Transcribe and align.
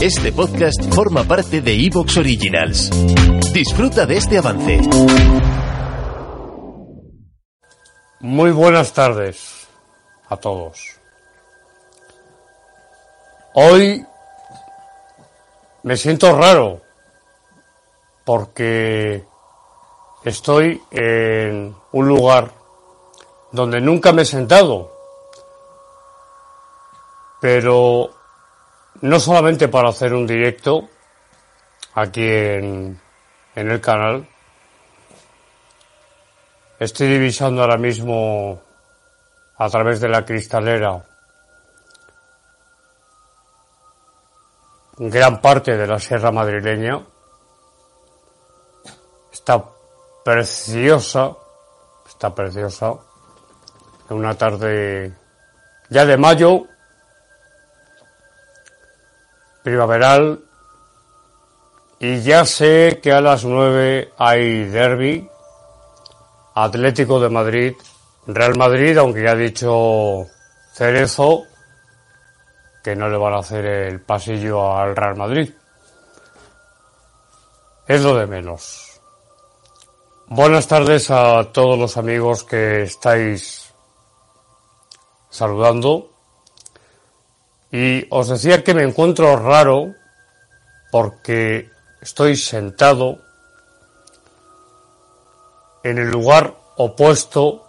Este 0.00 0.30
podcast 0.30 0.94
forma 0.94 1.24
parte 1.24 1.60
de 1.60 1.74
Evox 1.74 2.18
Originals. 2.18 2.88
Disfruta 3.52 4.06
de 4.06 4.16
este 4.16 4.38
avance. 4.38 4.78
Muy 8.20 8.52
buenas 8.52 8.92
tardes 8.92 9.66
a 10.28 10.36
todos. 10.36 11.00
Hoy 13.54 14.06
me 15.82 15.96
siento 15.96 16.32
raro 16.38 16.80
porque 18.24 19.24
estoy 20.22 20.80
en 20.92 21.74
un 21.90 22.06
lugar 22.06 22.52
donde 23.50 23.80
nunca 23.80 24.12
me 24.12 24.22
he 24.22 24.26
sentado, 24.26 24.92
pero 27.40 28.17
no 29.02 29.20
solamente 29.20 29.68
para 29.68 29.88
hacer 29.90 30.12
un 30.14 30.26
directo 30.26 30.88
aquí 31.94 32.24
en, 32.24 33.00
en 33.54 33.70
el 33.70 33.80
canal, 33.80 34.26
estoy 36.78 37.08
divisando 37.08 37.62
ahora 37.62 37.78
mismo 37.78 38.60
a 39.56 39.68
través 39.68 40.00
de 40.00 40.08
la 40.08 40.24
cristalera 40.24 41.04
gran 44.98 45.40
parte 45.40 45.76
de 45.76 45.86
la 45.86 45.98
sierra 45.98 46.32
madrileña. 46.32 47.00
Está 49.32 49.64
preciosa, 50.24 51.32
está 52.06 52.34
preciosa. 52.34 52.94
Una 54.10 54.34
tarde 54.34 55.14
ya 55.90 56.04
de 56.04 56.16
mayo, 56.16 56.64
primaveral, 59.68 60.40
y 62.00 62.22
ya 62.22 62.46
sé 62.46 63.00
que 63.02 63.12
a 63.12 63.20
las 63.20 63.44
nueve 63.44 64.12
hay 64.16 64.64
derby, 64.64 65.28
Atlético 66.54 67.20
de 67.20 67.28
Madrid, 67.28 67.74
Real 68.26 68.56
Madrid, 68.56 68.96
aunque 68.96 69.22
ya 69.22 69.32
ha 69.32 69.36
dicho 69.36 70.26
Cerezo 70.72 71.44
que 72.82 72.96
no 72.96 73.08
le 73.08 73.18
van 73.18 73.34
a 73.34 73.40
hacer 73.40 73.64
el 73.66 74.00
pasillo 74.00 74.74
al 74.74 74.96
Real 74.96 75.16
Madrid. 75.16 75.52
Es 77.86 78.02
lo 78.02 78.16
de 78.16 78.26
menos. 78.26 79.00
Buenas 80.28 80.66
tardes 80.66 81.10
a 81.10 81.52
todos 81.52 81.78
los 81.78 81.96
amigos 81.96 82.44
que 82.44 82.82
estáis 82.82 83.72
saludando. 85.30 86.17
Y 87.70 88.06
os 88.10 88.28
decía 88.28 88.64
que 88.64 88.74
me 88.74 88.82
encuentro 88.82 89.36
raro 89.36 89.94
porque 90.90 91.70
estoy 92.00 92.36
sentado 92.36 93.18
en 95.82 95.98
el 95.98 96.10
lugar 96.10 96.54
opuesto 96.76 97.64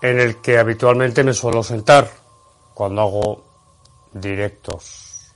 en 0.00 0.20
el 0.20 0.40
que 0.40 0.58
habitualmente 0.58 1.24
me 1.24 1.32
suelo 1.32 1.62
sentar 1.62 2.10
cuando 2.74 3.02
hago 3.02 3.44
directos. 4.12 5.32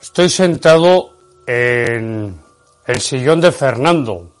Estoy 0.00 0.28
sentado 0.30 1.16
en 1.46 2.40
el 2.86 3.00
sillón 3.00 3.40
de 3.40 3.52
Fernando, 3.52 4.35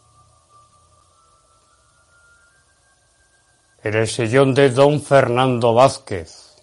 en 3.86 3.94
el 3.94 4.08
sillón 4.08 4.52
de 4.52 4.70
don 4.70 5.00
Fernando 5.00 5.72
Vázquez, 5.72 6.56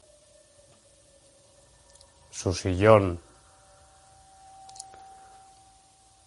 su 2.29 2.53
sillón, 2.53 3.17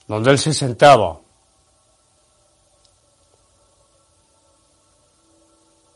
donde 0.06 0.30
él 0.30 0.38
se 0.38 0.54
sentaba. 0.54 1.18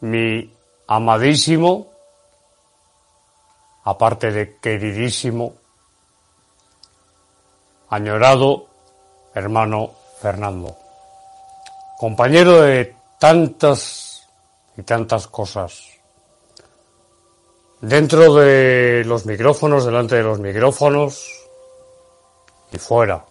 Mi 0.00 0.54
amadísimo, 0.86 1.86
aparte 3.84 4.30
de 4.30 4.58
queridísimo, 4.58 5.54
añorado 7.88 8.66
hermano 9.34 9.92
Fernando, 10.20 10.76
compañero 11.98 12.60
de 12.60 12.94
tantas 13.18 14.09
y 14.76 14.82
tantas 14.82 15.26
cosas, 15.26 15.84
dentro 17.80 18.34
de 18.34 19.02
los 19.04 19.26
micrófonos, 19.26 19.84
delante 19.84 20.16
de 20.16 20.22
los 20.22 20.38
micrófonos 20.38 21.26
y 22.72 22.78
fuera. 22.78 23.24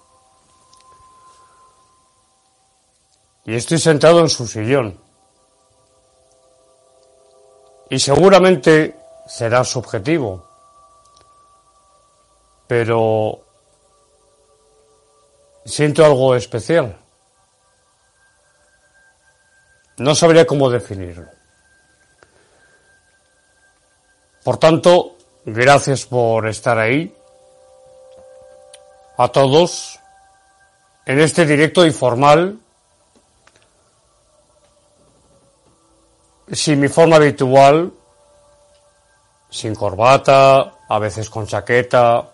Y 3.45 3.55
estoy 3.55 3.79
sentado 3.79 4.19
en 4.19 4.29
su 4.29 4.45
sillón. 4.45 4.99
Y 7.89 7.97
seguramente 7.97 8.95
será 9.27 9.63
subjetivo, 9.63 10.45
pero 12.67 13.39
siento 15.65 16.05
algo 16.05 16.35
especial. 16.35 16.99
No 19.99 20.15
sabría 20.15 20.47
cómo 20.47 20.69
definirlo. 20.69 21.27
Por 24.43 24.57
tanto, 24.57 25.17
gracias 25.45 26.05
por 26.05 26.47
estar 26.47 26.77
ahí. 26.77 27.13
A 29.17 29.27
todos. 29.27 29.99
En 31.05 31.19
este 31.19 31.45
directo 31.45 31.85
informal. 31.85 32.59
Sin 36.51 36.79
mi 36.79 36.87
forma 36.87 37.17
habitual. 37.17 37.91
Sin 39.49 39.75
corbata, 39.75 40.75
a 40.87 40.99
veces 40.99 41.29
con 41.29 41.47
chaqueta, 41.47 42.29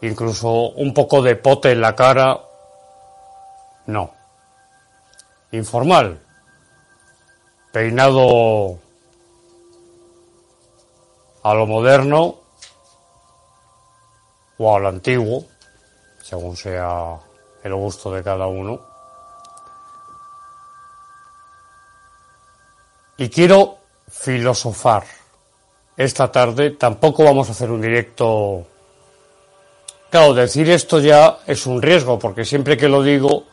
incluso 0.00 0.50
un 0.70 0.94
poco 0.94 1.20
de 1.20 1.36
pote 1.36 1.72
en 1.72 1.82
la 1.82 1.94
cara. 1.94 2.40
No. 3.86 4.23
Informal. 5.54 6.18
Peinado 7.72 8.78
a 11.42 11.54
lo 11.54 11.66
moderno 11.66 12.36
o 14.58 14.76
a 14.76 14.78
lo 14.80 14.88
antiguo, 14.88 15.44
según 16.22 16.56
sea 16.56 17.18
el 17.62 17.74
gusto 17.74 18.12
de 18.12 18.22
cada 18.22 18.46
uno. 18.46 18.80
Y 23.16 23.28
quiero 23.28 23.78
filosofar. 24.08 25.04
Esta 25.96 26.32
tarde 26.32 26.72
tampoco 26.72 27.22
vamos 27.22 27.48
a 27.48 27.52
hacer 27.52 27.70
un 27.70 27.80
directo 27.80 28.66
Claro, 30.14 30.32
decir 30.32 30.70
esto 30.70 31.00
ya 31.00 31.38
es 31.44 31.66
un 31.66 31.82
riesgo, 31.82 32.20
porque 32.20 32.44
siempre 32.44 32.76
que 32.76 32.88
lo 32.88 33.02
digo, 33.02 33.46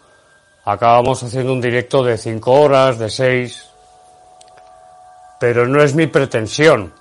acabamos 0.65 1.23
haciendo 1.23 1.53
un 1.53 1.61
directo 1.61 2.03
de 2.03 2.17
cinco 2.17 2.53
horas, 2.53 2.99
de 2.99 3.09
seis, 3.09 3.69
pero 5.39 5.67
no 5.67 5.81
es 5.81 5.95
mi 5.95 6.07
pretensión 6.07 6.93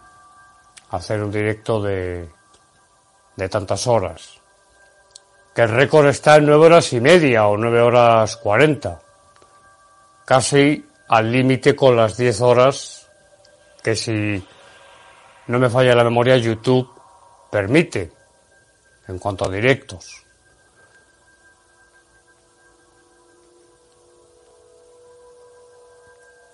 hacer 0.91 1.23
un 1.23 1.31
directo 1.31 1.81
de, 1.81 2.29
de 3.37 3.49
tantas 3.49 3.87
horas. 3.87 4.41
Que 5.55 5.63
el 5.63 5.71
récord 5.71 6.07
está 6.07 6.37
en 6.37 6.47
nueve 6.47 6.67
horas 6.67 6.93
y 6.93 7.01
media 7.01 7.47
o 7.47 7.57
nueve 7.57 7.81
horas 7.81 8.37
cuarenta, 8.37 9.01
casi 10.25 10.87
al 11.09 11.31
límite 11.31 11.75
con 11.75 11.97
las 11.97 12.17
diez 12.17 12.41
horas 12.41 13.09
que 13.83 13.97
si 13.97 14.47
no 15.49 15.59
me 15.59 15.69
falla 15.69 15.95
la 15.95 16.05
memoria 16.05 16.37
YouTube 16.37 16.89
permite 17.51 18.13
en 19.09 19.19
cuanto 19.19 19.47
a 19.47 19.51
directos. 19.51 20.25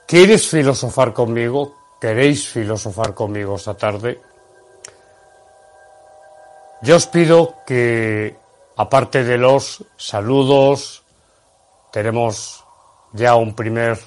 ¿Quieres 0.07 0.49
filosofar 0.49 1.13
conmigo? 1.13 1.75
¿Queréis 2.01 2.49
filosofar 2.49 3.13
conmigo 3.13 3.57
esta 3.57 3.77
tarde? 3.77 4.21
Yo 6.83 6.95
os 6.95 7.07
pido 7.07 7.65
que, 7.67 8.37
aparte 8.77 9.25
de 9.25 9.37
los 9.37 9.85
saludos, 9.97 11.03
tenemos 11.91 12.63
ya 13.13 13.35
un 13.35 13.57
primer 13.57 13.99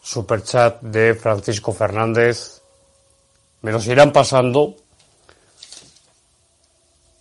superchat 0.00 0.80
de 0.82 1.14
Francisco 1.14 1.72
Fernández. 1.72 2.62
Me 3.62 3.72
los 3.72 3.84
irán 3.88 4.12
pasando. 4.12 4.76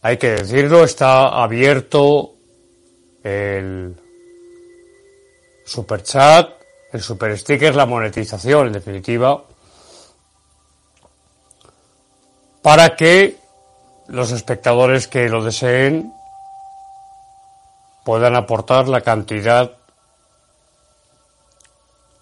Hay 0.03 0.17
que 0.17 0.31
decirlo, 0.31 0.83
está 0.83 1.41
abierto 1.41 2.35
el 3.23 3.95
superchat, 5.65 6.64
el 6.95 7.01
super 7.01 7.37
sticker, 7.37 7.75
la 7.75 7.85
monetización, 7.85 8.67
en 8.67 8.73
definitiva, 8.73 9.43
para 12.61 12.95
que 12.95 13.37
los 14.07 14.31
espectadores 14.31 15.07
que 15.07 15.27
lo 15.27 15.43
deseen 15.43 16.13
puedan 18.05 18.35
aportar 18.35 18.87
la 18.87 19.01
cantidad 19.01 19.73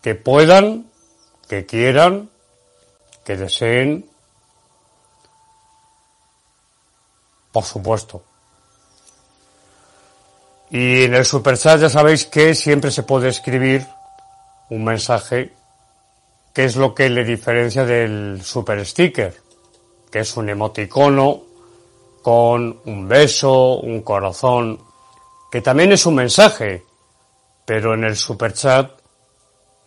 que 0.02 0.16
puedan, 0.16 0.88
que 1.48 1.66
quieran, 1.66 2.30
que 3.24 3.38
deseen, 3.38 4.10
por 7.52 7.64
supuesto. 7.64 8.24
Y 10.72 11.04
en 11.04 11.14
el 11.14 11.26
superchat 11.26 11.80
ya 11.80 11.90
sabéis 11.90 12.26
que 12.26 12.56
siempre 12.56 12.90
se 12.90 13.04
puede 13.04 13.30
escribir 13.30 13.86
un 14.74 14.84
mensaje 14.84 15.54
que 16.52 16.66
es 16.66 16.76
lo 16.76 16.94
que 16.96 17.10
le 17.10 17.24
diferencia 17.24 17.86
del 17.86 18.42
super 18.44 18.84
sticker, 18.86 19.36
que 20.12 20.20
es 20.20 20.36
un 20.36 20.50
emoticono 20.50 21.44
con 22.24 22.80
un 22.86 23.08
beso, 23.08 23.80
un 23.80 24.02
corazón, 24.02 24.80
que 25.52 25.62
también 25.62 25.92
es 25.92 26.06
un 26.06 26.16
mensaje, 26.16 26.84
pero 27.66 27.94
en 27.94 28.04
el 28.04 28.16
superchat 28.16 28.92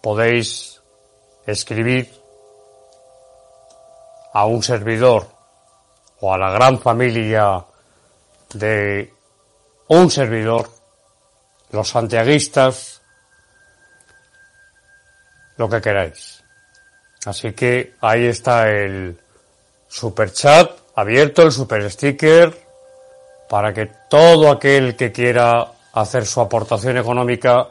podéis 0.00 0.80
escribir 1.46 2.12
a 4.32 4.46
un 4.46 4.62
servidor 4.62 5.26
o 6.20 6.32
a 6.32 6.38
la 6.38 6.50
gran 6.50 6.78
familia 6.78 7.64
de 8.54 9.12
un 9.88 10.10
servidor, 10.10 10.70
los 11.70 11.88
santiaguistas, 11.88 13.02
lo 15.56 15.68
que 15.68 15.80
queráis. 15.80 16.42
Así 17.24 17.52
que 17.52 17.94
ahí 18.00 18.26
está 18.26 18.68
el 18.68 19.18
super 19.88 20.32
chat 20.32 20.70
abierto, 20.94 21.42
el 21.42 21.52
super 21.52 21.90
sticker, 21.90 22.56
para 23.48 23.72
que 23.72 23.90
todo 24.08 24.50
aquel 24.50 24.96
que 24.96 25.12
quiera 25.12 25.66
hacer 25.92 26.26
su 26.26 26.40
aportación 26.40 26.98
económica 26.98 27.68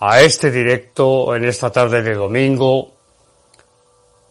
a 0.00 0.20
este 0.20 0.50
directo 0.50 1.34
en 1.34 1.44
esta 1.44 1.70
tarde 1.70 2.02
de 2.02 2.14
domingo, 2.14 2.92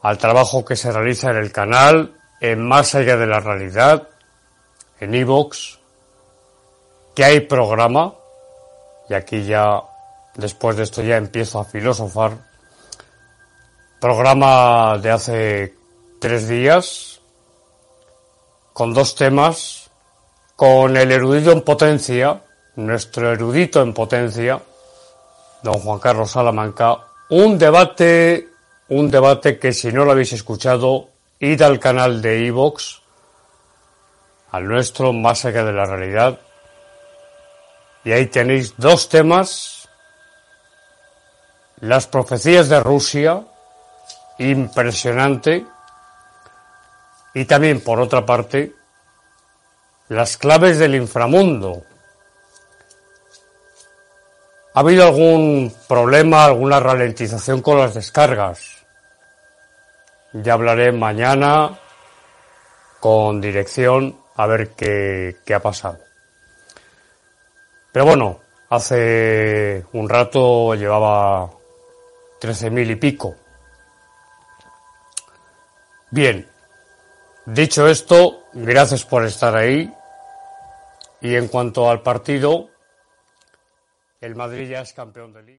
al 0.01 0.17
trabajo 0.17 0.63
que 0.63 0.75
se 0.75 0.91
realiza 0.91 1.31
en 1.31 1.37
el 1.37 1.51
canal, 1.51 2.13
en 2.39 2.61
Más 2.67 2.93
allá 2.93 3.17
de 3.17 3.25
la 3.25 3.39
realidad, 3.39 4.07
en 4.99 5.15
Evox, 5.15 5.79
que 7.15 7.23
hay 7.23 7.39
programa, 7.41 8.13
y 9.09 9.13
aquí 9.13 9.45
ya, 9.45 9.81
después 10.35 10.75
de 10.75 10.83
esto 10.83 11.01
ya 11.01 11.17
empiezo 11.17 11.59
a 11.59 11.65
filosofar, 11.65 12.33
programa 13.99 14.97
de 14.97 15.11
hace 15.11 15.75
tres 16.19 16.47
días, 16.47 17.21
con 18.73 18.93
dos 18.93 19.15
temas, 19.15 19.89
con 20.55 20.97
el 20.97 21.11
erudito 21.11 21.51
en 21.51 21.61
potencia, 21.61 22.41
nuestro 22.75 23.31
erudito 23.31 23.81
en 23.81 23.93
potencia, 23.93 24.61
don 25.63 25.75
Juan 25.75 25.99
Carlos 25.99 26.31
Salamanca, 26.31 26.97
un 27.29 27.57
debate, 27.57 28.49
un 28.89 29.09
debate 29.09 29.57
que 29.59 29.73
si 29.73 29.91
no 29.91 30.05
lo 30.05 30.11
habéis 30.11 30.33
escuchado, 30.33 31.09
id 31.39 31.61
al 31.61 31.79
canal 31.79 32.21
de 32.21 32.47
Evox, 32.47 33.01
al 34.51 34.67
nuestro, 34.67 35.13
más 35.13 35.45
allá 35.45 35.63
de 35.63 35.73
la 35.73 35.85
realidad, 35.85 36.39
y 38.03 38.11
ahí 38.11 38.27
tenéis 38.27 38.75
dos 38.77 39.09
temas, 39.09 39.89
las 41.79 42.07
profecías 42.07 42.69
de 42.69 42.79
Rusia, 42.79 43.43
impresionante, 44.37 45.65
y 47.33 47.45
también, 47.45 47.81
por 47.81 47.99
otra 47.99 48.25
parte, 48.25 48.73
las 50.09 50.37
claves 50.37 50.79
del 50.79 50.95
inframundo. 50.95 51.83
¿Ha 54.73 54.79
habido 54.79 55.05
algún 55.05 55.73
problema, 55.87 56.45
alguna 56.45 56.79
ralentización 56.79 57.61
con 57.61 57.77
las 57.77 57.93
descargas? 57.93 58.85
Ya 60.33 60.53
hablaré 60.53 60.91
mañana 60.91 61.79
con 62.99 63.39
dirección 63.41 64.17
a 64.35 64.47
ver 64.47 64.69
qué, 64.71 65.37
qué 65.45 65.53
ha 65.53 65.61
pasado. 65.61 65.99
Pero 67.91 68.05
bueno, 68.05 68.39
hace 68.69 69.85
un 69.93 70.09
rato 70.09 70.75
llevaba 70.75 71.49
13.000 72.41 72.91
y 72.91 72.95
pico. 72.95 73.35
Bien, 76.15 76.47
Dicho 77.45 77.87
esto, 77.87 78.45
gracias 78.53 79.03
por 79.05 79.23
estar 79.23 79.55
ahí. 79.55 79.91
Y 81.21 81.35
en 81.35 81.47
cuanto 81.47 81.89
al 81.89 82.01
partido, 82.01 82.69
el 84.19 84.35
Madrid 84.35 84.69
ya 84.69 84.81
es 84.81 84.93
campeón 84.93 85.33
de 85.33 85.43
liga. 85.43 85.59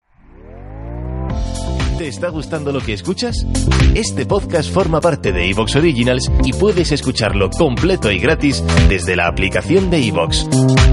¿Te 1.97 2.07
está 2.07 2.29
gustando 2.29 2.71
lo 2.71 2.79
que 2.81 2.93
escuchas? 2.93 3.45
Este 3.93 4.25
podcast 4.25 4.71
forma 4.71 4.99
parte 4.99 5.31
de 5.31 5.49
Evox 5.49 5.75
Originals 5.75 6.31
y 6.43 6.53
puedes 6.53 6.91
escucharlo 6.91 7.49
completo 7.51 8.11
y 8.11 8.19
gratis 8.19 8.63
desde 8.89 9.15
la 9.15 9.27
aplicación 9.27 9.89
de 9.89 10.07
Evox. 10.07 10.47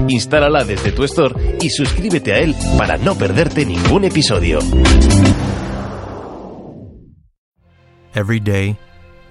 Instálala 0.09 0.63
desde 0.63 0.91
tu 0.91 1.03
store 1.05 1.57
y 1.61 1.69
suscríbete 1.69 2.33
a 2.33 2.39
él 2.39 2.55
para 2.77 2.97
no 2.97 3.15
perderte 3.15 3.65
ningún 3.65 4.03
episodio. 4.03 4.59
Every 8.13 8.39
day, 8.39 8.77